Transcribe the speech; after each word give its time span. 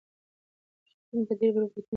شرکتونه 0.87 1.23
به 1.27 1.33
ډېر 1.39 1.49
روباټونه 1.53 1.69
جوړ 1.73 1.73
کړي. 1.73 1.81